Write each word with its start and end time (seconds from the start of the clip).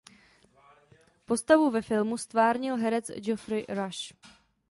Postavu 1.25 1.71
ve 1.71 1.81
filmu 1.81 2.17
ztvárnil 2.17 2.75
herec 2.75 3.09
Geoffrey 3.11 3.65
Rush. 3.69 4.13